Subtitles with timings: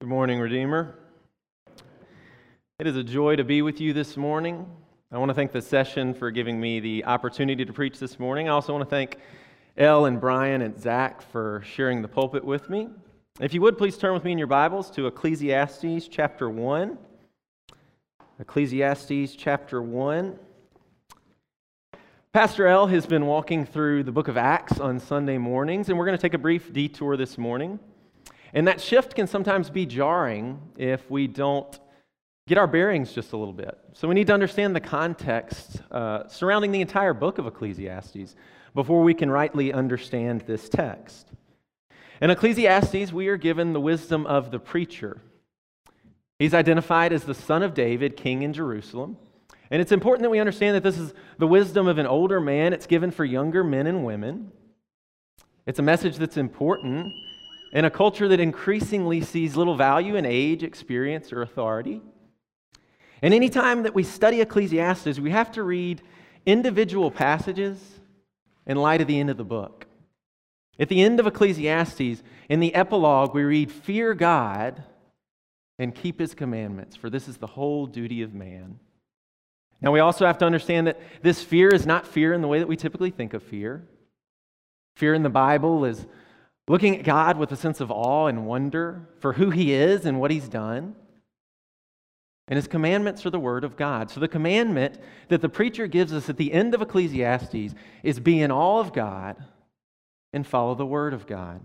[0.00, 0.94] Good morning, Redeemer.
[2.78, 4.66] It is a joy to be with you this morning.
[5.12, 8.48] I want to thank the session for giving me the opportunity to preach this morning.
[8.48, 9.18] I also want to thank
[9.76, 12.88] Elle and Brian and Zach for sharing the pulpit with me.
[13.40, 16.96] If you would, please turn with me in your Bibles to Ecclesiastes chapter 1.
[18.38, 20.38] Ecclesiastes chapter 1.
[22.32, 26.06] Pastor L has been walking through the book of Acts on Sunday mornings, and we're
[26.06, 27.78] going to take a brief detour this morning.
[28.52, 31.78] And that shift can sometimes be jarring if we don't
[32.48, 33.78] get our bearings just a little bit.
[33.92, 38.34] So we need to understand the context uh, surrounding the entire book of Ecclesiastes
[38.74, 41.28] before we can rightly understand this text.
[42.20, 45.22] In Ecclesiastes, we are given the wisdom of the preacher.
[46.38, 49.16] He's identified as the son of David, king in Jerusalem.
[49.70, 52.72] And it's important that we understand that this is the wisdom of an older man.
[52.72, 54.50] It's given for younger men and women.
[55.66, 57.12] It's a message that's important
[57.72, 62.02] in a culture that increasingly sees little value in age, experience, or authority.
[63.22, 66.02] And anytime that we study Ecclesiastes, we have to read
[66.46, 68.00] individual passages
[68.66, 69.86] in light of the end of the book.
[70.78, 74.82] At the end of Ecclesiastes, in the epilogue, we read, Fear God
[75.78, 78.78] and keep his commandments, for this is the whole duty of man.
[79.82, 82.58] Now, we also have to understand that this fear is not fear in the way
[82.58, 83.86] that we typically think of fear.
[84.96, 86.06] Fear in the Bible is
[86.68, 90.20] looking at God with a sense of awe and wonder for who He is and
[90.20, 90.94] what He's done.
[92.48, 94.10] And His commandments are the Word of God.
[94.10, 98.40] So the commandment that the preacher gives us at the end of Ecclesiastes is be
[98.40, 99.36] in awe of God
[100.32, 101.60] and follow the Word of God.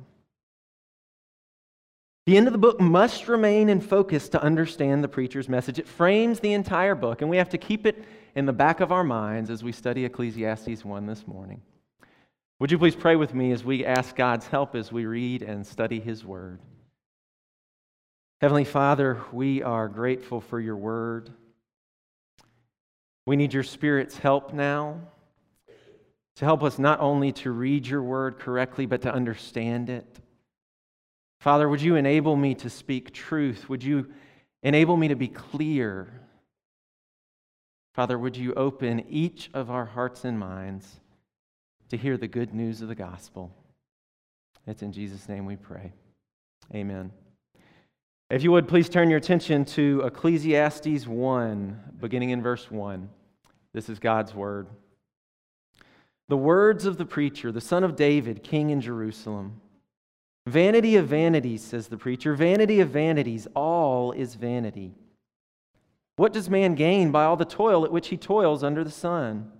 [2.25, 5.77] The end of the book must remain in focus to understand the preacher's message.
[5.77, 8.03] It frames the entire book, and we have to keep it
[8.35, 11.61] in the back of our minds as we study Ecclesiastes 1 this morning.
[12.59, 15.67] Would you please pray with me as we ask God's help as we read and
[15.67, 16.61] study His Word?
[18.39, 21.31] Heavenly Father, we are grateful for your Word.
[23.26, 25.02] We need your Spirit's help now
[26.38, 30.20] to help us not only to read your Word correctly, but to understand it.
[31.42, 33.67] Father, would you enable me to speak truth?
[33.67, 34.14] Would you
[34.64, 36.21] enable me to be clear?
[37.94, 41.02] Father, would you open each of our hearts and minds?
[41.89, 43.51] To hear the good news of the gospel.
[44.67, 45.93] It's in Jesus' name we pray.
[46.73, 47.11] Amen.
[48.29, 53.07] If you would, please turn your attention to Ecclesiastes 1, beginning in verse 1.
[53.73, 54.67] This is God's word.
[56.27, 59.61] The words of the preacher, the son of David, king in Jerusalem.
[60.47, 64.95] Vanity of vanities, says the preacher, vanity of vanities, all is vanity.
[66.15, 69.52] What does man gain by all the toil at which he toils under the sun?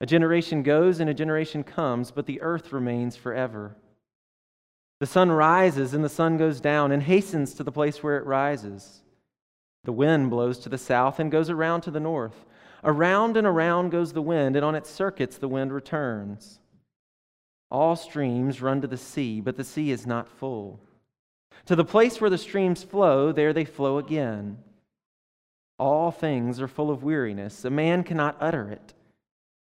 [0.00, 3.76] A generation goes and a generation comes, but the earth remains forever.
[5.00, 8.26] The sun rises and the sun goes down and hastens to the place where it
[8.26, 9.02] rises.
[9.84, 12.44] The wind blows to the south and goes around to the north.
[12.84, 16.60] Around and around goes the wind, and on its circuits the wind returns.
[17.70, 20.80] All streams run to the sea, but the sea is not full.
[21.66, 24.58] To the place where the streams flow, there they flow again.
[25.78, 27.64] All things are full of weariness.
[27.64, 28.94] A man cannot utter it.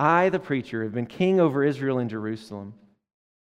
[0.00, 2.72] I, the preacher, have been king over Israel and Jerusalem.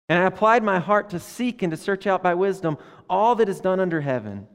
[0.08, 2.78] And I applied my heart to seek and to search out by wisdom
[3.10, 4.46] all that is done under heaven.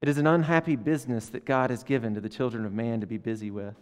[0.00, 3.08] It is an unhappy business that God has given to the children of man to
[3.08, 3.74] be busy with.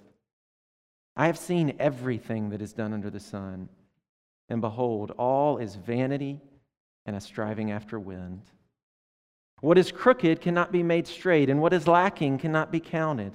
[1.17, 3.69] I have seen everything that is done under the sun,
[4.49, 6.41] and behold, all is vanity
[7.05, 8.41] and a striving after wind.
[9.61, 13.35] What is crooked cannot be made straight, and what is lacking cannot be counted.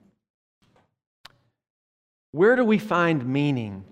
[2.31, 3.83] Where do we find meaning?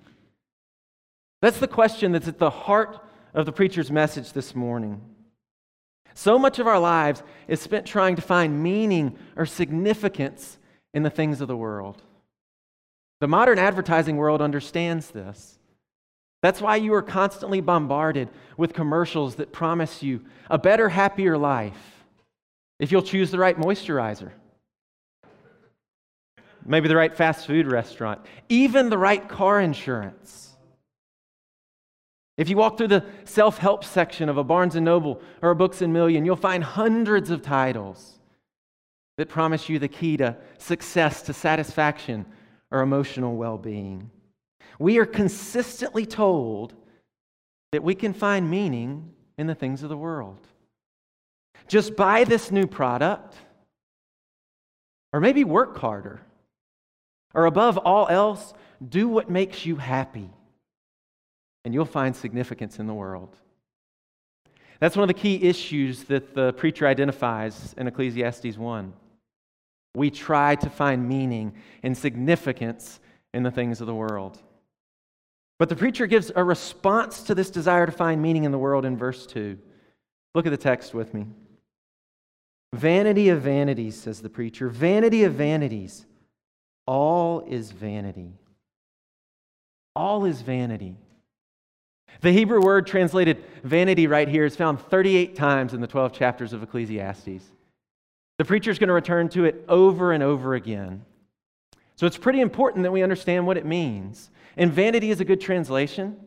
[1.41, 2.99] That's the question that's at the heart
[3.33, 5.01] of the preacher's message this morning.
[6.13, 10.57] So much of our lives is spent trying to find meaning or significance
[10.93, 12.01] in the things of the world.
[13.21, 15.59] The modern advertising world understands this.
[16.41, 22.05] That's why you are constantly bombarded with commercials that promise you a better, happier life
[22.79, 24.31] if you'll choose the right moisturizer,
[26.65, 30.49] maybe the right fast food restaurant, even the right car insurance.
[32.37, 35.55] If you walk through the self help section of a Barnes and Noble or a
[35.55, 38.19] Books-A-Million, you'll find hundreds of titles
[39.17, 42.25] that promise you the key to success, to satisfaction,
[42.71, 44.09] or emotional well being.
[44.79, 46.73] We are consistently told
[47.73, 50.39] that we can find meaning in the things of the world.
[51.67, 53.35] Just buy this new product,
[55.11, 56.21] or maybe work harder,
[57.33, 58.53] or above all else,
[58.87, 60.29] do what makes you happy
[61.65, 63.35] and you'll find significance in the world.
[64.79, 68.93] That's one of the key issues that the preacher identifies in Ecclesiastes 1.
[69.95, 71.53] We try to find meaning
[71.83, 72.99] and significance
[73.33, 74.39] in the things of the world.
[75.57, 78.85] But the preacher gives a response to this desire to find meaning in the world
[78.85, 79.57] in verse 2.
[80.33, 81.27] Look at the text with me.
[82.73, 84.69] Vanity of vanities, says the preacher.
[84.69, 86.05] Vanity of vanities.
[86.89, 88.33] All is vanity.
[89.95, 90.97] All is vanity.
[92.21, 96.51] The Hebrew word translated vanity right here is found 38 times in the 12 chapters
[96.51, 97.43] of Ecclesiastes.
[98.39, 101.05] The preacher is going to return to it over and over again.
[101.95, 104.31] So it's pretty important that we understand what it means.
[104.57, 106.17] And vanity is a good translation.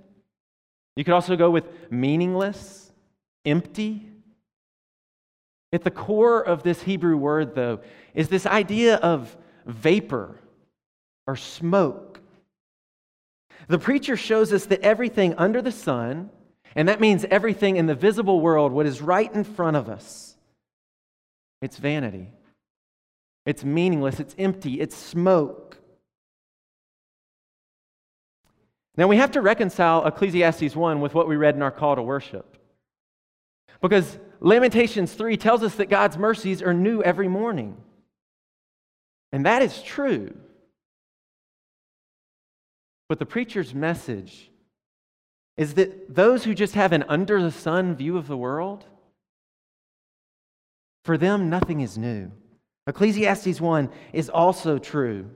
[0.94, 2.92] You could also go with meaningless,
[3.44, 4.06] empty.
[5.72, 7.80] At the core of this Hebrew word, though,
[8.14, 9.36] is this idea of
[9.66, 10.38] vapor
[11.26, 12.12] or smoke
[13.68, 16.30] the preacher shows us that everything under the sun,
[16.74, 20.36] and that means everything in the visible world, what is right in front of us,
[21.60, 22.30] it's vanity.
[23.44, 25.76] It's meaningless, it's empty, it's smoke.
[28.96, 32.02] Now we have to reconcile Ecclesiastes 1 with what we read in our call to
[32.02, 32.56] worship.
[33.80, 37.76] Because Lamentations 3 tells us that God's mercies are new every morning.
[39.32, 40.34] And that is true.
[43.12, 44.50] But the preacher's message
[45.58, 48.86] is that those who just have an under the sun view of the world,
[51.04, 52.32] for them, nothing is new.
[52.86, 55.28] Ecclesiastes 1 is also true.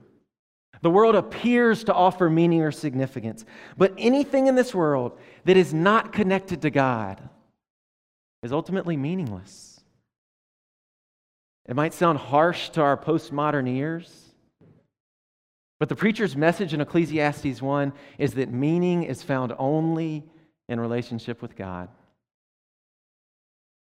[0.81, 3.45] The world appears to offer meaning or significance,
[3.77, 5.15] but anything in this world
[5.45, 7.29] that is not connected to God
[8.41, 9.81] is ultimately meaningless.
[11.67, 14.26] It might sound harsh to our postmodern ears,
[15.79, 20.23] but the preacher's message in Ecclesiastes 1 is that meaning is found only
[20.67, 21.89] in relationship with God.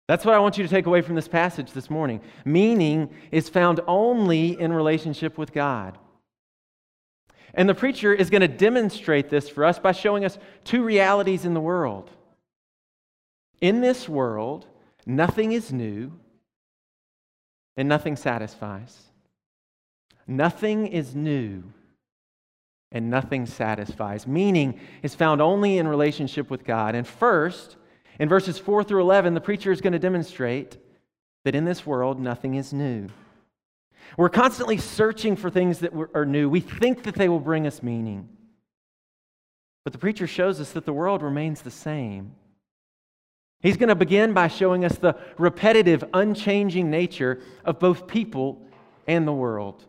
[0.08, 2.20] That's what I want you to take away from this passage this morning.
[2.44, 5.98] Meaning is found only in relationship with God.
[7.54, 11.44] And the preacher is going to demonstrate this for us by showing us two realities
[11.44, 12.10] in the world.
[13.60, 14.66] In this world,
[15.06, 16.12] nothing is new
[17.76, 18.96] and nothing satisfies.
[20.26, 21.64] Nothing is new
[22.92, 24.26] and nothing satisfies.
[24.26, 26.94] Meaning is found only in relationship with God.
[26.94, 27.76] And first,
[28.18, 30.78] in verses 4 through 11, the preacher is going to demonstrate
[31.44, 33.08] that in this world, nothing is new.
[34.16, 36.48] We're constantly searching for things that are new.
[36.48, 38.28] We think that they will bring us meaning.
[39.84, 42.32] But the preacher shows us that the world remains the same.
[43.60, 48.66] He's going to begin by showing us the repetitive, unchanging nature of both people
[49.06, 49.84] and the world.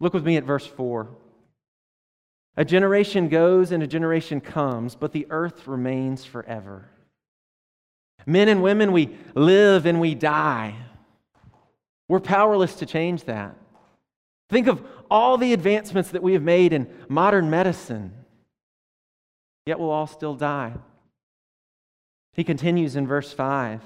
[0.00, 1.08] Look with me at verse 4.
[2.56, 6.88] A generation goes and a generation comes, but the earth remains forever.
[8.24, 10.74] Men and women, we live and we die.
[12.08, 13.56] We're powerless to change that.
[14.48, 18.12] Think of all the advancements that we have made in modern medicine,
[19.66, 20.72] yet we'll all still die.
[22.34, 23.80] He continues in verse 5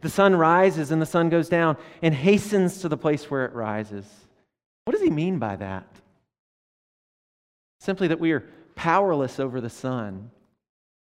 [0.00, 3.52] The sun rises and the sun goes down and hastens to the place where it
[3.52, 4.06] rises.
[4.84, 5.93] What does he mean by that?
[7.84, 10.30] Simply that we are powerless over the sun.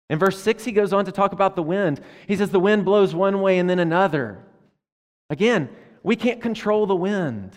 [0.09, 2.01] In verse 6, he goes on to talk about the wind.
[2.27, 4.39] He says the wind blows one way and then another.
[5.29, 5.69] Again,
[6.01, 7.51] we can't control the wind.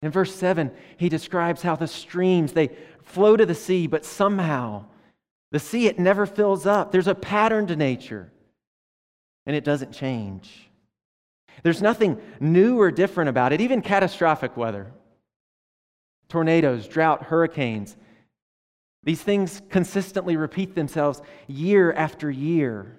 [0.00, 2.70] In verse 7, he describes how the streams, they
[3.02, 4.86] flow to the sea, but somehow
[5.50, 6.90] the sea, it never fills up.
[6.90, 8.32] There's a pattern to nature,
[9.46, 10.70] and it doesn't change.
[11.62, 14.92] There's nothing new or different about it, even catastrophic weather
[16.32, 17.94] tornadoes, drought, hurricanes.
[19.04, 22.96] These things consistently repeat themselves year after year.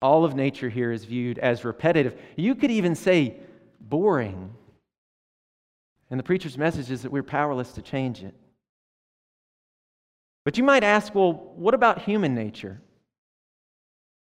[0.00, 2.18] all of nature here is viewed as repetitive.
[2.36, 3.36] You could even say
[3.80, 4.54] boring.
[6.10, 8.34] And the preacher's message is that we're powerless to change it.
[10.44, 12.80] But you might ask, well, what about human nature?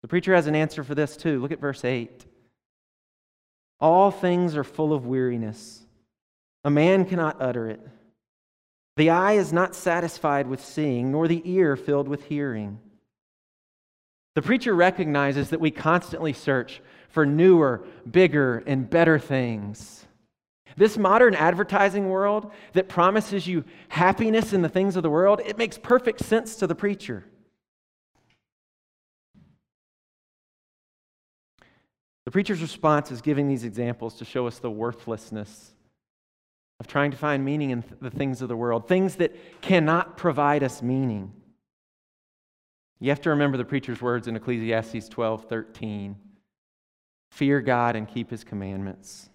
[0.01, 1.39] The preacher has an answer for this too.
[1.39, 2.25] Look at verse 8.
[3.79, 5.81] All things are full of weariness.
[6.63, 7.81] A man cannot utter it.
[8.97, 12.79] The eye is not satisfied with seeing, nor the ear filled with hearing.
[14.35, 20.05] The preacher recognizes that we constantly search for newer, bigger, and better things.
[20.77, 25.57] This modern advertising world that promises you happiness in the things of the world, it
[25.57, 27.25] makes perfect sense to the preacher.
[32.25, 35.73] The preacher's response is giving these examples to show us the worthlessness
[36.81, 40.63] of trying to find meaning in the things of the world, things that cannot provide
[40.63, 41.31] us meaning.
[42.99, 46.15] You have to remember the preacher's words in Ecclesiastes 12 13.
[47.33, 49.29] Fear God and keep his commandments.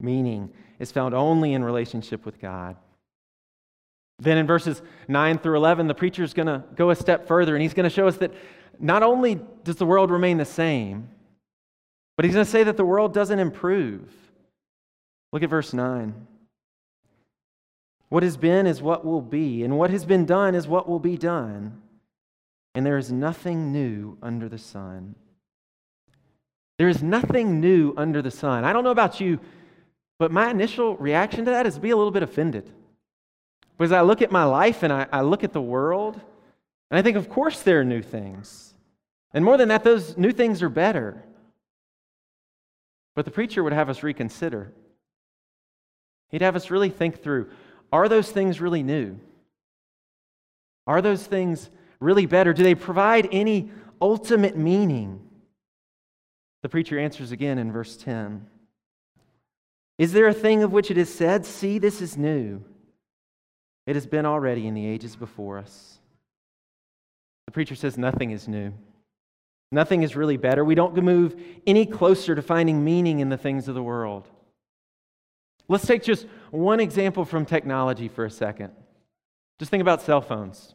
[0.00, 2.76] Meaning is found only in relationship with God.
[4.18, 7.54] Then in verses 9 through 11, the preacher is going to go a step further
[7.54, 8.32] and he's going to show us that
[8.78, 11.10] not only does the world remain the same,
[12.16, 14.10] but he's going to say that the world doesn't improve.
[15.32, 16.26] Look at verse 9.
[18.08, 20.98] What has been is what will be, and what has been done is what will
[20.98, 21.80] be done.
[22.74, 25.14] And there is nothing new under the sun.
[26.78, 28.64] There is nothing new under the sun.
[28.64, 29.38] I don't know about you,
[30.18, 32.68] but my initial reaction to that is be a little bit offended.
[33.78, 36.20] Because I look at my life and I, I look at the world,
[36.90, 38.74] and I think, of course, there are new things.
[39.32, 41.22] And more than that, those new things are better.
[43.14, 44.72] But the preacher would have us reconsider.
[46.30, 47.50] He'd have us really think through
[47.92, 49.18] are those things really new?
[50.86, 52.52] Are those things really better?
[52.52, 53.70] Do they provide any
[54.00, 55.20] ultimate meaning?
[56.62, 58.46] The preacher answers again in verse 10
[59.98, 62.62] Is there a thing of which it is said, See, this is new?
[63.86, 65.98] It has been already in the ages before us.
[67.46, 68.72] The preacher says, Nothing is new.
[69.72, 70.64] Nothing is really better.
[70.64, 74.28] We don't move any closer to finding meaning in the things of the world.
[75.70, 78.72] Let's take just one example from technology for a second.
[79.60, 80.74] Just think about cell phones.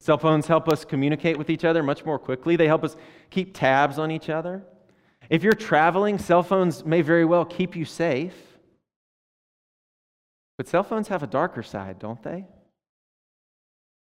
[0.00, 2.96] Cell phones help us communicate with each other much more quickly, they help us
[3.28, 4.64] keep tabs on each other.
[5.28, 8.34] If you're traveling, cell phones may very well keep you safe.
[10.56, 12.46] But cell phones have a darker side, don't they?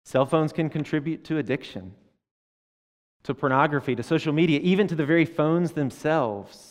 [0.04, 1.94] Cell phones can contribute to addiction
[3.22, 6.71] to pornography, to social media, even to the very phones themselves.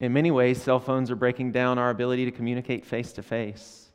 [0.00, 3.90] In many ways, cell phones are breaking down our ability to communicate face to face.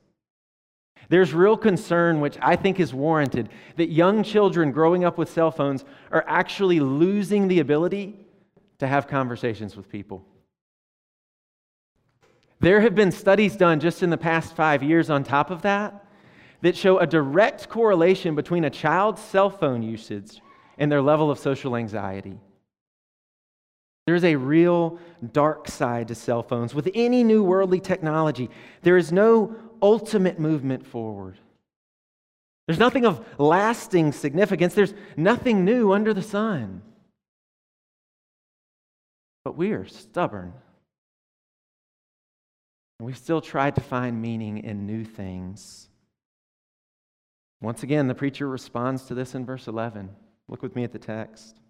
[1.09, 5.51] There's real concern, which I think is warranted, that young children growing up with cell
[5.51, 8.15] phones are actually losing the ability
[8.79, 10.25] to have conversations with people.
[12.59, 16.05] There have been studies done just in the past five years on top of that
[16.61, 20.39] that show a direct correlation between a child's cell phone usage
[20.77, 22.39] and their level of social anxiety.
[24.05, 24.99] There's a real
[25.31, 26.73] dark side to cell phones.
[26.73, 28.49] With any new worldly technology,
[28.81, 31.37] there is no ultimate movement forward.
[32.67, 34.73] There's nothing of lasting significance.
[34.73, 36.81] There's nothing new under the sun.
[39.43, 40.53] But we are stubborn.
[42.99, 45.89] And we still try to find meaning in new things.
[47.61, 50.09] Once again, the preacher responds to this in verse 11.
[50.47, 51.60] Look with me at the text.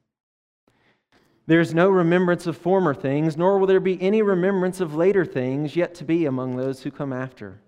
[1.47, 5.75] There's no remembrance of former things, nor will there be any remembrance of later things
[5.75, 7.59] yet to be among those who come after.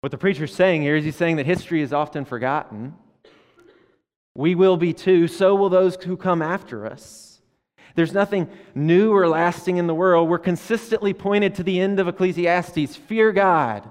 [0.00, 2.94] What the preacher's saying here is he's saying that history is often forgotten.
[4.34, 7.40] We will be too, so will those who come after us.
[7.94, 10.28] There's nothing new or lasting in the world.
[10.28, 13.88] We're consistently pointed to the end of Ecclesiastes fear God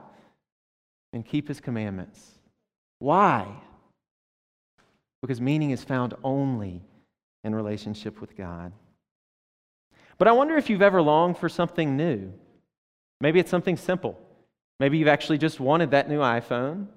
[1.13, 2.19] and keep his commandments.
[2.99, 3.61] Why?
[5.21, 6.81] because meaning is found only
[7.43, 8.71] in relationship with God.
[10.17, 12.31] But I wonder if you've ever longed for something new.
[13.19, 14.19] Maybe it's something simple.
[14.79, 16.87] Maybe you've actually just wanted that new iPhone.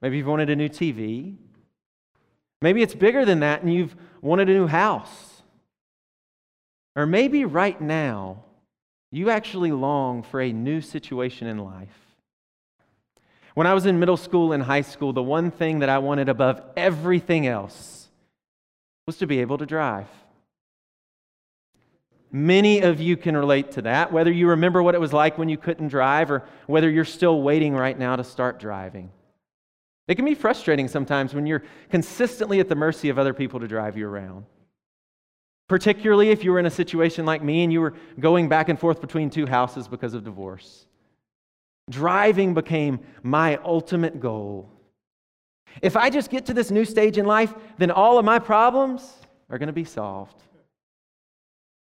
[0.00, 1.36] Maybe you've wanted a new TV.
[2.60, 5.42] Maybe it's bigger than that and you've wanted a new house.
[6.96, 8.44] Or maybe right now,
[9.10, 12.16] you actually long for a new situation in life.
[13.54, 16.28] When I was in middle school and high school, the one thing that I wanted
[16.28, 18.03] above everything else
[19.06, 20.08] was to be able to drive.
[22.32, 25.48] Many of you can relate to that, whether you remember what it was like when
[25.48, 29.10] you couldn't drive or whether you're still waiting right now to start driving.
[30.08, 33.68] It can be frustrating sometimes when you're consistently at the mercy of other people to
[33.68, 34.46] drive you around.
[35.68, 38.78] Particularly if you were in a situation like me and you were going back and
[38.78, 40.86] forth between two houses because of divorce.
[41.88, 44.73] Driving became my ultimate goal.
[45.82, 49.12] If I just get to this new stage in life, then all of my problems
[49.50, 50.40] are going to be solved.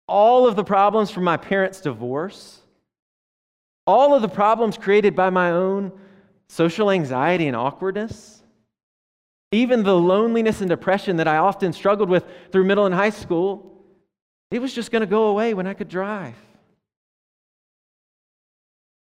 [0.07, 2.61] All of the problems from my parents' divorce,
[3.87, 5.93] all of the problems created by my own
[6.49, 8.43] social anxiety and awkwardness,
[9.53, 13.85] even the loneliness and depression that I often struggled with through middle and high school,
[14.51, 16.35] it was just going to go away when I could drive.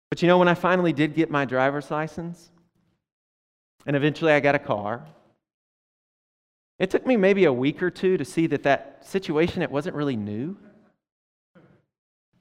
[0.10, 2.52] But you know, when I finally did get my driver's license,
[3.86, 5.06] and eventually I got a car,
[6.78, 9.96] it took me maybe a week or two to see that that situation, it wasn't
[9.96, 10.58] really new,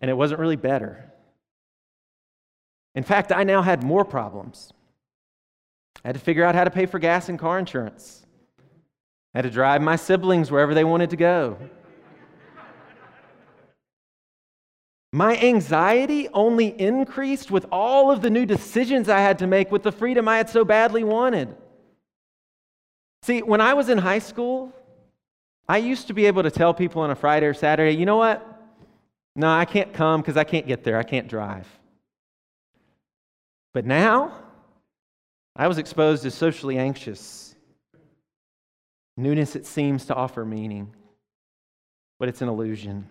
[0.01, 1.13] and it wasn't really better.
[2.95, 4.73] In fact, I now had more problems.
[6.05, 8.27] I had to figure out how to pay for gas and car insurance.
[9.35, 11.59] I had to drive my siblings wherever they wanted to go.
[15.15, 19.85] My anxiety only increased with all of the new decisions I had to make with
[19.85, 21.55] the freedom I had so badly wanted.
[23.23, 24.73] See, when I was in high school,
[25.69, 28.17] I used to be able to tell people on a Friday or Saturday, you know
[28.17, 28.45] what?
[29.37, 30.99] No, I can't come because I can't get there.
[30.99, 31.69] I can't drive.
[33.73, 34.33] But now,
[35.55, 37.55] I was exposed as socially anxious.
[39.17, 40.93] Newness, it seems to offer meaning,
[42.19, 43.09] but it's an illusion.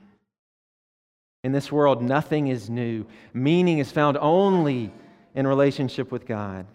[1.44, 3.06] In this world, nothing is new.
[3.34, 4.92] Meaning is found only
[5.36, 6.66] in relationship with God.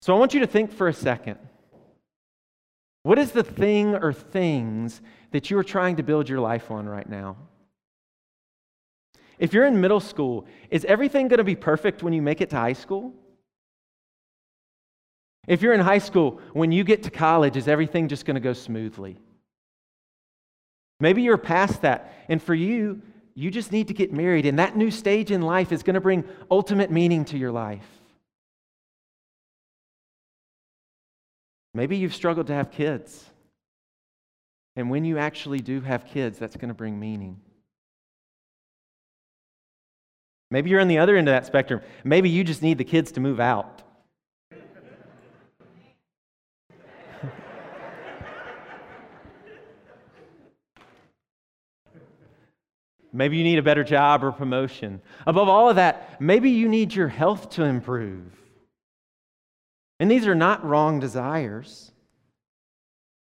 [0.00, 1.38] So I want you to think for a second.
[3.02, 5.00] What is the thing or things
[5.32, 7.36] that you are trying to build your life on right now?
[9.38, 12.50] If you're in middle school, is everything going to be perfect when you make it
[12.50, 13.12] to high school?
[15.46, 18.40] If you're in high school, when you get to college, is everything just going to
[18.40, 19.16] go smoothly?
[21.00, 22.12] Maybe you're past that.
[22.28, 23.00] And for you,
[23.38, 24.46] you just need to get married.
[24.46, 27.86] And that new stage in life is going to bring ultimate meaning to your life.
[31.72, 33.24] Maybe you've struggled to have kids.
[34.74, 37.38] And when you actually do have kids, that's going to bring meaning.
[40.50, 41.80] Maybe you're on the other end of that spectrum.
[42.02, 43.84] Maybe you just need the kids to move out.
[53.18, 55.02] Maybe you need a better job or promotion.
[55.26, 58.32] Above all of that, maybe you need your health to improve.
[59.98, 61.90] And these are not wrong desires.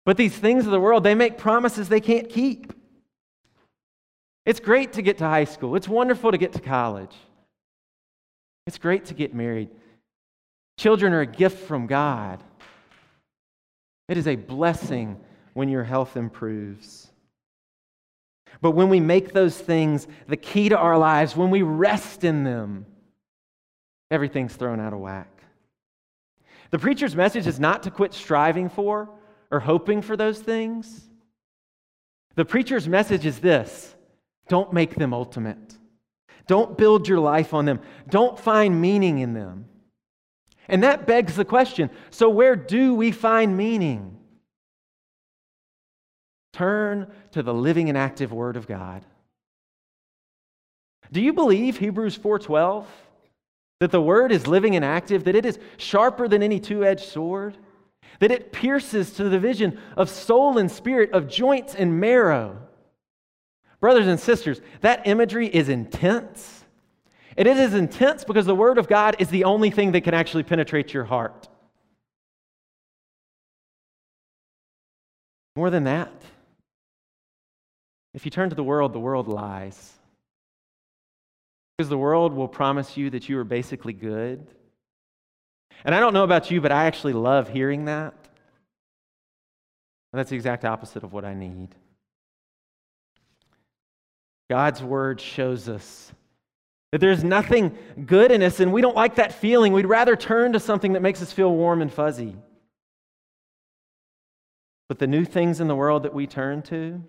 [0.04, 2.74] But these things of the world, they make promises they can't keep.
[4.43, 5.76] It's great to get to high school.
[5.76, 7.15] It's wonderful to get to college.
[8.65, 9.69] It's great to get married.
[10.80, 12.41] Children are a gift from God.
[14.10, 15.19] It is a blessing
[15.54, 17.12] when your health improves.
[18.62, 22.44] But when we make those things the key to our lives, when we rest in
[22.44, 22.86] them,
[24.10, 25.30] everything's thrown out of whack.
[26.72, 29.10] The preacher's message is not to quit striving for
[29.52, 31.08] or hoping for those things.
[32.36, 33.96] The preacher's message is this
[34.48, 35.76] don't make them ultimate.
[36.48, 37.80] Don't build your life on them.
[38.10, 39.65] Don't find meaning in them.
[40.68, 44.14] And that begs the question so, where do we find meaning?
[46.56, 49.06] Turn to the living and active word of God.
[51.12, 52.86] Do you believe Hebrews 4:12
[53.82, 57.58] that the word is living and active, that it is sharper than any two-edged sword,
[58.20, 62.58] that it pierces to the division of soul and spirit, of joints and marrow?
[63.82, 66.63] Brothers and sisters, that imagery is intense.
[67.36, 70.44] It is intense because the word of God is the only thing that can actually
[70.44, 71.50] penetrate your heart.
[75.58, 76.13] More than that,
[78.15, 79.91] if you turn to the world, the world lies.
[81.78, 84.47] Because the world will promise you that you are basically good.
[85.84, 88.13] And I don't know about you, but I actually love hearing that.
[90.13, 91.75] That's the exact opposite of what I need.
[94.49, 96.13] God's word shows us
[96.93, 99.73] that there's nothing good in us, and we don't like that feeling.
[99.73, 102.38] We'd rather turn to something that makes us feel warm and fuzzy.
[104.88, 107.04] But the new things in the world that we turn to,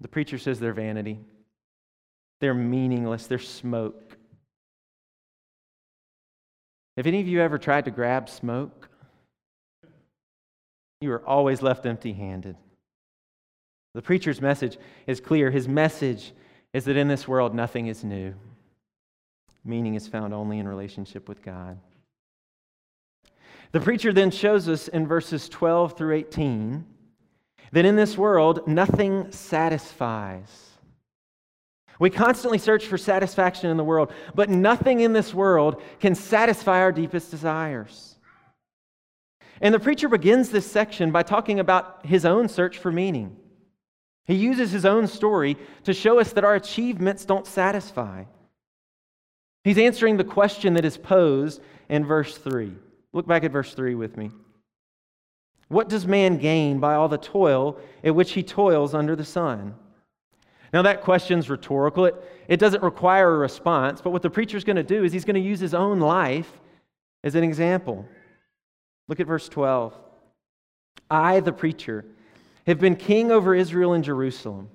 [0.00, 1.20] the preacher says they're vanity,
[2.40, 4.16] they're meaningless, they're smoke.
[6.96, 8.88] Have any of you ever tried to grab smoke?
[11.00, 12.56] You are always left empty handed.
[13.94, 15.50] The preacher's message is clear.
[15.50, 16.32] His message
[16.72, 18.34] is that in this world, nothing is new.
[19.64, 21.78] Meaning is found only in relationship with God.
[23.72, 26.84] The preacher then shows us in verses 12 through 18
[27.72, 30.70] that in this world, nothing satisfies.
[31.98, 36.80] We constantly search for satisfaction in the world, but nothing in this world can satisfy
[36.80, 38.16] our deepest desires.
[39.60, 43.36] And the preacher begins this section by talking about his own search for meaning.
[44.24, 48.24] He uses his own story to show us that our achievements don't satisfy.
[49.62, 52.72] He's answering the question that is posed in verse 3.
[53.12, 54.30] Look back at verse 3 with me.
[55.70, 59.76] What does man gain by all the toil in which he toils under the sun?
[60.72, 62.06] Now, that question's rhetorical.
[62.06, 62.14] It,
[62.48, 65.34] it doesn't require a response, but what the preacher's going to do is he's going
[65.34, 66.60] to use his own life
[67.22, 68.04] as an example.
[69.06, 69.94] Look at verse 12.
[71.08, 72.04] I, the preacher,
[72.66, 74.70] have been king over Israel and Jerusalem.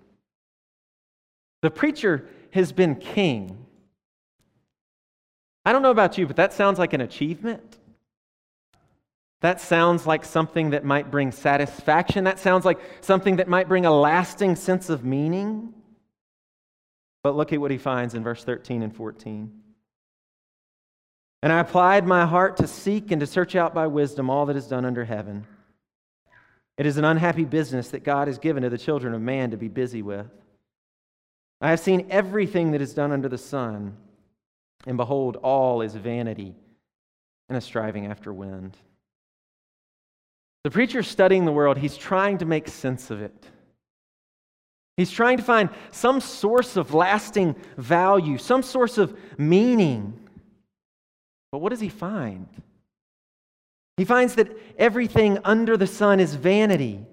[1.62, 3.66] The preacher has been king.
[5.66, 7.80] I don't know about you, but that sounds like an achievement.
[9.46, 12.24] That sounds like something that might bring satisfaction.
[12.24, 15.72] That sounds like something that might bring a lasting sense of meaning.
[17.22, 19.52] But look at what he finds in verse 13 and 14.
[21.44, 24.56] And I applied my heart to seek and to search out by wisdom all that
[24.56, 25.46] is done under heaven.
[26.80, 29.58] It is an unhappy business that God has given to the children of man to
[29.58, 30.26] be busy with.
[31.62, 33.96] I have seen everything that is done under the sun,
[34.88, 36.56] and behold, all is vanity
[37.48, 38.76] and a striving after wind.
[40.66, 43.46] The preacher studying the world, he's trying to make sense of it.
[44.98, 50.20] He's trying to find some source of lasting value, some source of meaning.
[51.52, 52.48] But what does he find?
[53.98, 57.06] He finds that everything under the sun is vanity.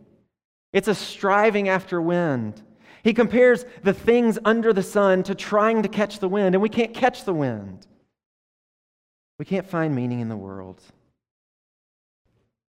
[0.73, 2.63] It's a striving after wind.
[3.05, 6.71] He compares the things under the sun to trying to catch the wind, and we
[6.71, 7.87] can't catch the wind.
[9.39, 10.81] We can't find meaning in the world.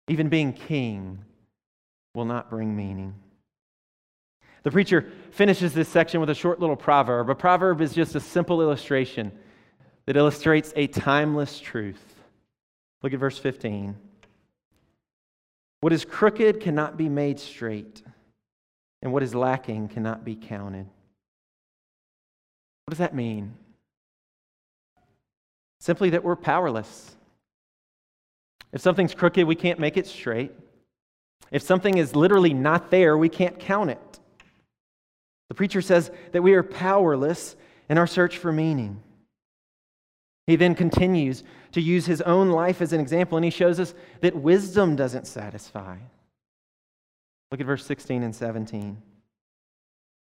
[0.07, 1.19] Even being king
[2.13, 3.15] will not bring meaning.
[4.63, 7.29] The preacher finishes this section with a short little proverb.
[7.29, 9.31] A proverb is just a simple illustration
[10.05, 12.03] that illustrates a timeless truth.
[13.03, 13.95] Look at verse 15.
[15.81, 18.01] What is crooked cannot be made straight,
[19.03, 20.87] and what is lacking cannot be counted.
[22.85, 23.53] What does that mean?
[25.79, 27.15] Simply that we're powerless.
[28.75, 30.51] If something's crooked, we can't make it straight.
[31.49, 34.19] If something is literally not there, we can't count it.
[35.47, 37.55] The preacher says that we are powerless
[37.89, 39.01] in our search for meaning.
[40.45, 43.93] He then continues to use his own life as an example, and he shows us
[44.19, 45.95] that wisdom doesn't satisfy.
[47.51, 49.01] Look at verse 16 and 17.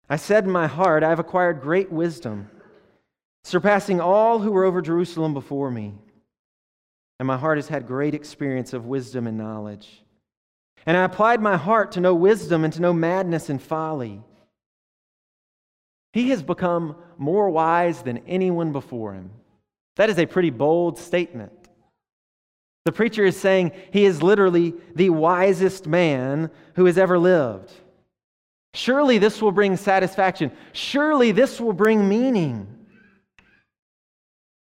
[0.10, 2.50] I said in my heart, I have acquired great wisdom,
[3.44, 5.94] surpassing all who were over Jerusalem before me.
[7.20, 10.02] And my heart has had great experience of wisdom and knowledge.
[10.86, 14.24] And I applied my heart to know wisdom and to know madness and folly.
[16.14, 19.32] He has become more wise than anyone before him.
[19.98, 21.52] That is a pretty bold statement.
[22.86, 27.72] The preacher is saying he is literally the wisest man who has ever lived.
[28.74, 30.52] Surely this will bring satisfaction.
[30.72, 32.79] Surely this will bring meaning.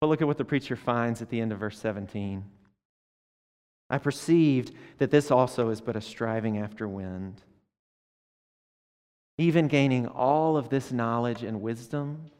[0.00, 2.44] But look at what the preacher finds at the end of verse 17.
[3.88, 7.40] I perceived that this also is but a striving after wind.
[9.38, 12.30] Even gaining all of this knowledge and wisdom,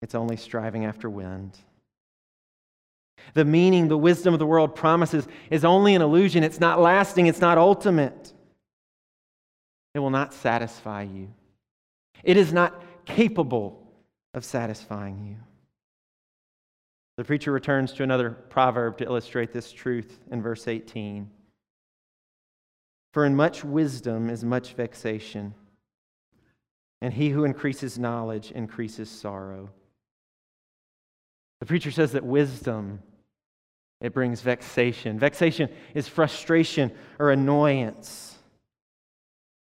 [0.00, 1.56] it's only striving after wind.
[3.34, 6.42] The meaning, the wisdom of the world promises is only an illusion.
[6.42, 8.32] It's not lasting, it's not ultimate.
[9.94, 11.32] It will not satisfy you.
[12.24, 13.86] It is not capable
[14.34, 15.51] of satisfying you.
[17.22, 21.30] The preacher returns to another proverb to illustrate this truth in verse 18.
[23.12, 25.54] For in much wisdom is much vexation,
[27.00, 29.70] and he who increases knowledge increases sorrow.
[31.60, 32.98] The preacher says that wisdom
[34.00, 35.16] it brings vexation.
[35.20, 38.36] Vexation is frustration or annoyance.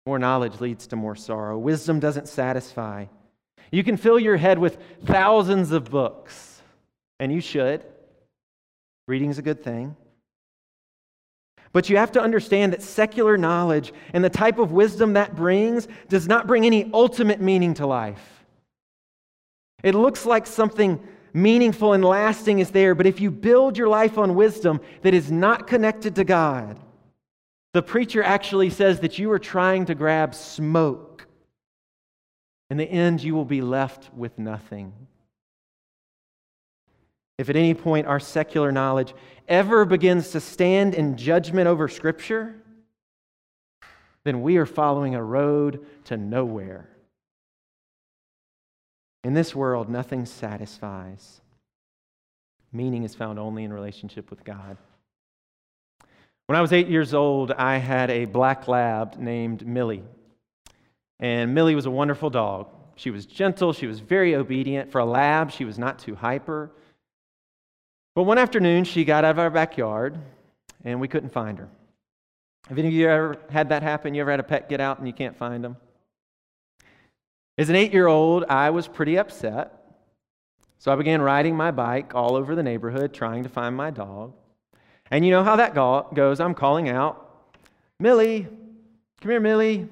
[0.07, 1.59] More knowledge leads to more sorrow.
[1.59, 3.07] Wisdom doesn't satisfy.
[3.73, 6.50] You can fill your head with thousands of books
[7.21, 7.85] and you should.
[9.07, 9.95] Reading is a good thing.
[11.73, 15.87] But you have to understand that secular knowledge and the type of wisdom that brings
[16.09, 18.45] does not bring any ultimate meaning to life.
[19.85, 21.01] It looks like something
[21.33, 25.31] meaningful and lasting is there, but if you build your life on wisdom that is
[25.31, 26.77] not connected to God,
[27.73, 31.29] the preacher actually says that you are trying to grab smoke.
[32.69, 34.93] In the end, you will be left with nothing.
[37.41, 39.15] If at any point our secular knowledge
[39.49, 42.55] ever begins to stand in judgment over Scripture,
[44.25, 46.91] then we are following a road to nowhere.
[49.25, 51.41] In this world, nothing satisfies.
[52.75, 54.77] Meaning is found only in relationship with God.
[56.45, 60.05] When I was eight years old, I had a black lab named Millie.
[61.19, 62.69] And Millie was a wonderful dog.
[62.97, 64.93] She was gentle, she was very obedient.
[64.93, 66.71] For a lab, she was not too hyper.
[68.15, 70.19] But one afternoon, she got out of our backyard
[70.85, 71.69] and we couldn't find her.
[72.69, 74.15] Have any of you ever had that happen?
[74.15, 75.77] You ever had a pet get out and you can't find them?
[77.59, 79.77] As an eight year old, I was pretty upset.
[80.79, 84.33] So I began riding my bike all over the neighborhood trying to find my dog.
[85.11, 86.41] And you know how that goes.
[86.41, 87.55] I'm calling out,
[87.99, 88.49] Millie,
[89.21, 89.89] come here, Millie.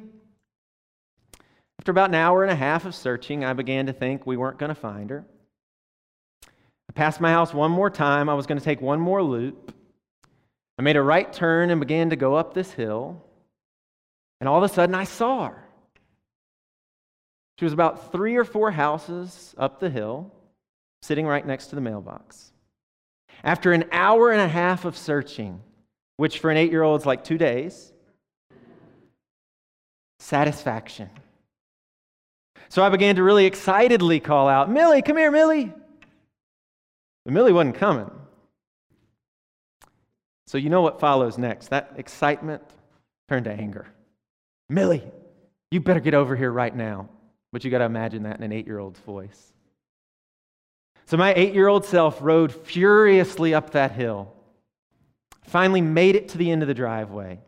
[1.79, 4.59] After about an hour and a half of searching, I began to think we weren't
[4.59, 5.25] going to find her.
[6.89, 8.29] I passed my house one more time.
[8.29, 9.75] I was going to take one more loop.
[10.79, 13.23] I made a right turn and began to go up this hill.
[14.41, 15.65] And all of a sudden, I saw her.
[17.59, 20.33] She was about three or four houses up the hill,
[21.03, 22.53] sitting right next to the mailbox.
[23.43, 25.61] After an hour and a half of searching,
[26.17, 27.93] which for an eight year old is like two days,
[30.21, 31.11] satisfaction.
[32.69, 35.73] So I began to really excitedly call out, Millie, come here, Millie.
[37.29, 38.11] But Millie wasn't coming.
[40.47, 41.69] So you know what follows next.
[41.69, 42.63] That excitement
[43.29, 43.87] turned to anger.
[44.71, 45.05] Millie,
[45.71, 47.11] you better get over here right now.
[47.53, 49.53] But you got to imagine that in an eight year old's voice.
[51.05, 54.33] So my eight year old self rode furiously up that hill,
[55.43, 57.41] finally made it to the end of the driveway.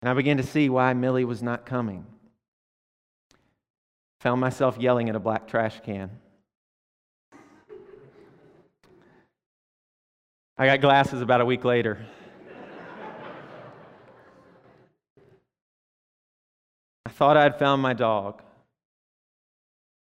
[0.00, 2.06] And I began to see why Millie was not coming.
[4.20, 6.20] Found myself yelling at a black trash can.
[10.56, 11.98] I got glasses about a week later.
[17.06, 18.42] I thought I had found my dog.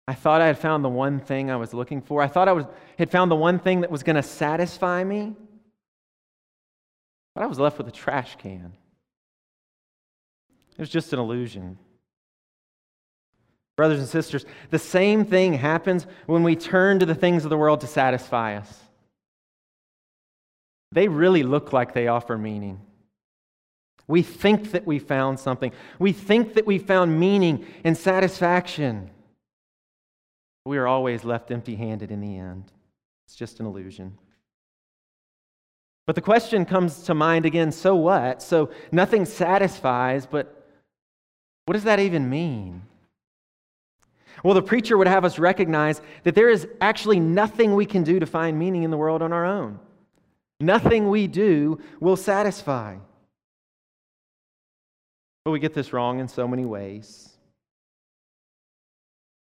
[0.08, 2.21] I thought I had found the one thing I was looking for.
[2.21, 2.65] I thought I was,
[2.97, 5.36] had found the one thing that was going to satisfy me.
[7.36, 8.73] But I was left with a trash can.
[10.71, 11.78] It was just an illusion.
[13.75, 17.58] Brothers and sisters, the same thing happens when we turn to the things of the
[17.58, 18.88] world to satisfy us.
[20.91, 22.82] They really look like they offer meaning.
[24.08, 25.71] We think that we found something.
[25.99, 29.12] We think that we found meaning and satisfaction
[30.69, 32.71] we are always left empty handed in the end.
[33.25, 34.17] It's just an illusion.
[36.06, 38.41] But the question comes to mind again so what?
[38.41, 40.67] So nothing satisfies, but
[41.65, 42.84] what does that even mean?
[44.43, 48.19] Well, the preacher would have us recognize that there is actually nothing we can do
[48.19, 49.80] to find meaning in the world on our own.
[50.60, 52.98] Nothing we do will satisfy.
[55.45, 57.30] But we get this wrong in so many ways.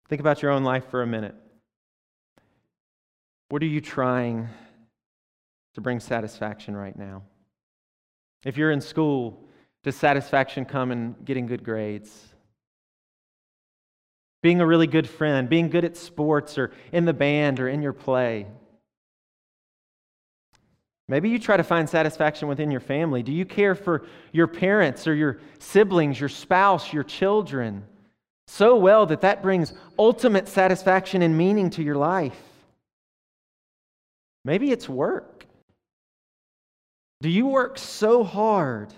[0.09, 1.35] Think about your own life for a minute.
[3.49, 4.49] What are you trying
[5.75, 7.23] to bring satisfaction right now?
[8.45, 9.49] If you're in school,
[9.83, 12.11] does satisfaction come in getting good grades?
[14.43, 17.81] Being a really good friend, being good at sports or in the band or in
[17.81, 18.47] your play?
[21.09, 23.23] Maybe you try to find satisfaction within your family.
[23.23, 27.85] Do you care for your parents or your siblings, your spouse, your children?
[28.47, 32.39] so well that that brings ultimate satisfaction and meaning to your life.
[34.45, 35.47] Maybe it's work.
[37.23, 38.93] Do you work so hard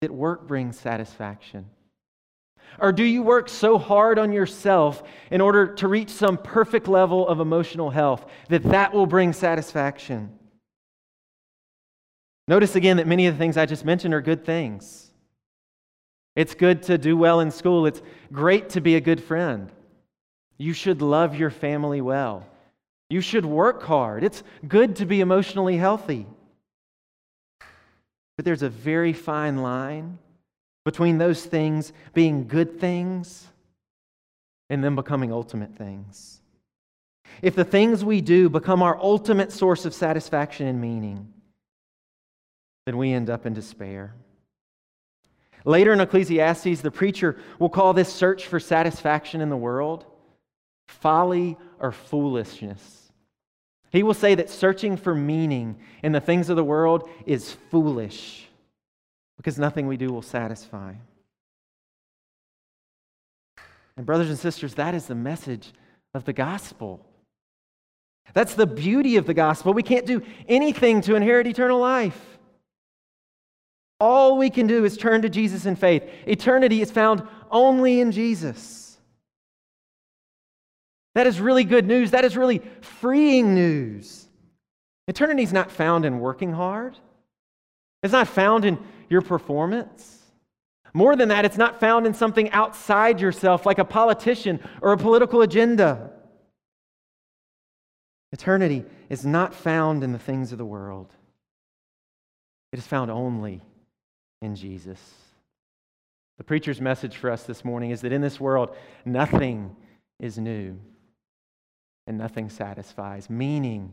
[0.00, 1.66] that work brings satisfaction?
[2.78, 7.28] Or do you work so hard on yourself in order to reach some perfect level
[7.28, 10.38] of emotional health that that will bring satisfaction?
[12.48, 15.10] Notice again that many of the things I just mentioned are good things.
[16.34, 17.86] It's good to do well in school.
[17.86, 18.02] It's
[18.32, 19.70] great to be a good friend.
[20.58, 22.46] You should love your family well.
[23.10, 24.24] You should work hard.
[24.24, 26.26] It's good to be emotionally healthy.
[28.36, 30.18] But there's a very fine line
[30.84, 33.46] between those things being good things
[34.70, 36.40] and them becoming ultimate things.
[37.42, 41.32] If the things we do become our ultimate source of satisfaction and meaning,
[42.86, 44.14] then we end up in despair.
[45.64, 50.06] Later in Ecclesiastes, the preacher will call this search for satisfaction in the world
[50.88, 53.10] folly or foolishness.
[53.90, 58.48] He will say that searching for meaning in the things of the world is foolish
[59.36, 60.94] because nothing we do will satisfy.
[63.96, 65.72] And, brothers and sisters, that is the message
[66.14, 67.04] of the gospel.
[68.32, 69.74] That's the beauty of the gospel.
[69.74, 72.31] We can't do anything to inherit eternal life.
[74.02, 76.02] All we can do is turn to Jesus in faith.
[76.26, 78.98] Eternity is found only in Jesus.
[81.14, 82.10] That is really good news.
[82.10, 84.26] That is really freeing news.
[85.06, 86.98] Eternity is not found in working hard,
[88.02, 88.76] it's not found in
[89.08, 90.18] your performance.
[90.92, 94.98] More than that, it's not found in something outside yourself, like a politician or a
[94.98, 96.10] political agenda.
[98.32, 101.12] Eternity is not found in the things of the world,
[102.72, 103.62] it is found only
[104.42, 105.00] in Jesus.
[106.36, 109.74] The preacher's message for us this morning is that in this world, nothing
[110.18, 110.78] is new
[112.06, 113.30] and nothing satisfies.
[113.30, 113.92] Meaning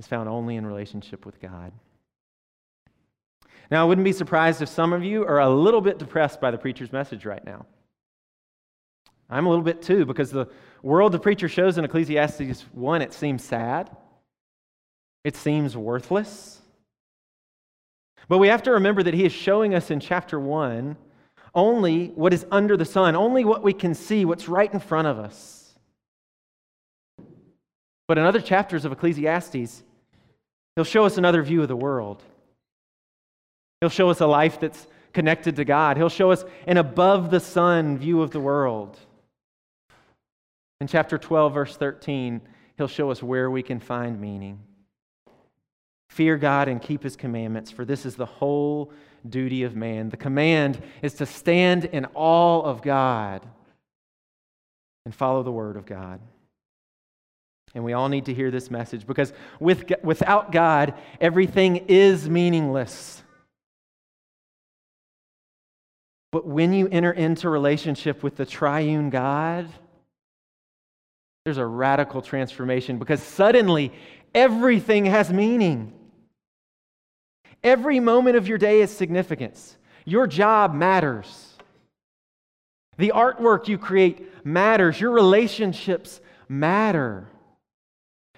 [0.00, 1.72] is found only in relationship with God.
[3.70, 6.50] Now, I wouldn't be surprised if some of you are a little bit depressed by
[6.50, 7.66] the preacher's message right now.
[9.28, 10.48] I'm a little bit too, because the
[10.82, 13.96] world the preacher shows in Ecclesiastes 1, it seems sad.
[15.24, 16.60] It seems worthless.
[18.28, 20.96] But we have to remember that he is showing us in chapter 1
[21.54, 25.08] only what is under the sun, only what we can see, what's right in front
[25.08, 25.74] of us.
[28.08, 29.82] But in other chapters of Ecclesiastes,
[30.74, 32.22] he'll show us another view of the world.
[33.80, 35.96] He'll show us a life that's connected to God.
[35.96, 38.98] He'll show us an above the sun view of the world.
[40.80, 42.42] In chapter 12, verse 13,
[42.76, 44.60] he'll show us where we can find meaning.
[46.16, 48.90] Fear God and keep his commandments, for this is the whole
[49.28, 50.08] duty of man.
[50.08, 53.46] The command is to stand in awe of God
[55.04, 56.20] and follow the word of God.
[57.74, 63.22] And we all need to hear this message because with, without God, everything is meaningless.
[66.32, 69.68] But when you enter into relationship with the triune God,
[71.44, 73.92] there's a radical transformation because suddenly
[74.34, 75.92] everything has meaning.
[77.62, 79.76] Every moment of your day is significance.
[80.04, 81.54] Your job matters.
[82.96, 85.00] The artwork you create matters.
[85.00, 87.28] Your relationships matter.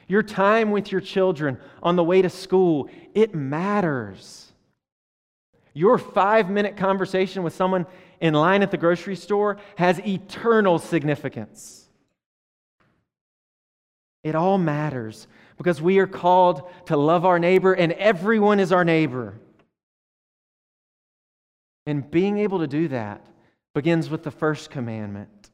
[0.09, 4.51] Your time with your children on the way to school, it matters.
[5.75, 7.87] Your five minute conversation with someone
[8.21, 11.89] in line at the grocery store has eternal significance.
[14.25, 18.85] It all matters because we are called to love our neighbor, and everyone is our
[18.85, 19.35] neighbor.
[21.85, 23.27] And being able to do that
[23.75, 25.51] begins with the first commandment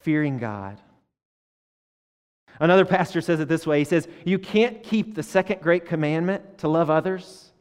[0.00, 0.80] fearing God.
[2.58, 6.58] Another pastor says it this way He says, You can't keep the second great commandment
[6.58, 7.52] to love others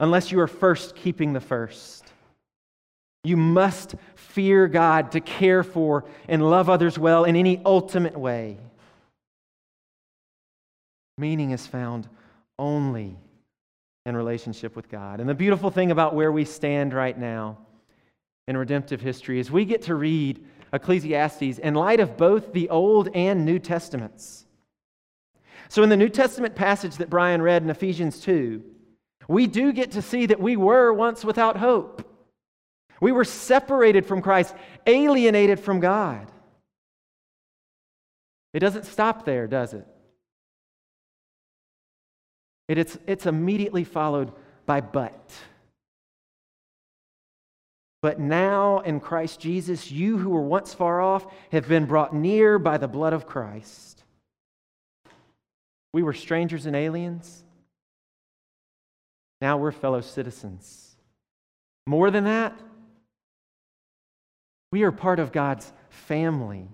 [0.00, 2.04] unless you are first keeping the first.
[3.22, 8.58] You must fear God to care for and love others well in any ultimate way.
[11.18, 12.08] Meaning is found
[12.58, 13.16] only
[14.06, 15.20] in relationship with God.
[15.20, 17.58] And the beautiful thing about where we stand right now
[18.46, 23.08] in redemptive history is we get to read Ecclesiastes in light of both the Old
[23.14, 24.44] and New Testaments.
[25.68, 28.62] So, in the New Testament passage that Brian read in Ephesians 2,
[29.28, 32.10] we do get to see that we were once without hope.
[33.00, 34.54] We were separated from Christ,
[34.86, 36.30] alienated from God.
[38.52, 39.86] It doesn't stop there, does it?
[42.68, 44.32] It it's, it's immediately followed
[44.66, 45.32] by but.
[48.02, 52.58] But now in Christ Jesus, you who were once far off have been brought near
[52.58, 54.02] by the blood of Christ.
[55.94, 57.42] We were strangers and aliens.
[59.40, 60.96] Now we're fellow citizens.
[61.86, 62.58] More than that,
[64.72, 66.68] we are part of God's family.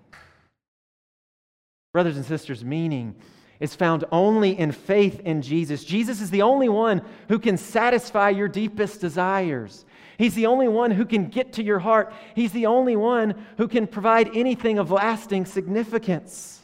[1.93, 3.15] Brothers and sisters, meaning
[3.61, 5.85] is found only in faith in Jesus.
[5.85, 9.85] Jesus is the only one who can satisfy your deepest desires.
[10.19, 12.13] He's the only one who can get to your heart.
[12.35, 16.61] He's the only one who can provide anything of lasting significance.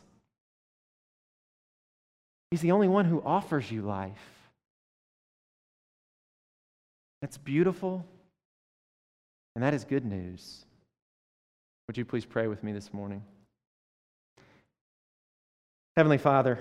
[2.51, 4.15] He's the only one who offers you life.
[7.23, 8.05] That's beautiful,
[9.55, 10.65] and that is good news.
[11.89, 13.23] Would you please pray with me this morning?
[15.97, 16.59] Heavenly Father,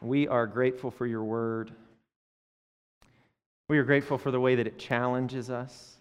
[0.00, 1.72] we are grateful for your word.
[3.68, 5.96] We are grateful for the way that it challenges us,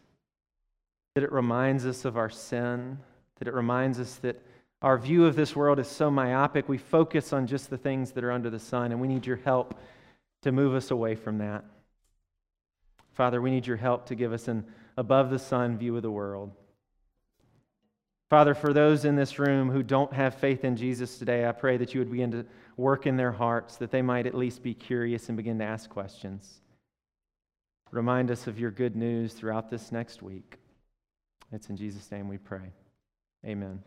[1.15, 2.97] that it reminds us of our sin,
[3.39, 4.41] that it reminds us that
[4.81, 8.23] our view of this world is so myopic, we focus on just the things that
[8.23, 9.79] are under the sun, and we need your help
[10.43, 11.65] to move us away from that.
[13.13, 14.63] Father, we need your help to give us an
[14.95, 16.51] above the sun view of the world.
[18.29, 21.77] Father, for those in this room who don't have faith in Jesus today, I pray
[21.77, 24.73] that you would begin to work in their hearts, that they might at least be
[24.73, 26.61] curious and begin to ask questions.
[27.91, 30.57] Remind us of your good news throughout this next week.
[31.53, 32.73] It's in Jesus' name we pray.
[33.45, 33.81] Amen.